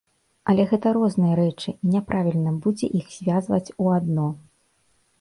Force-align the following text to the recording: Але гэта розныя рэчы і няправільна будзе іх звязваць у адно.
Але 0.53 0.63
гэта 0.71 0.93
розныя 0.97 1.35
рэчы 1.41 1.75
і 1.75 1.87
няправільна 1.97 2.57
будзе 2.65 2.93
іх 3.03 3.15
звязваць 3.19 3.65
у 3.83 3.97
адно. 4.01 4.27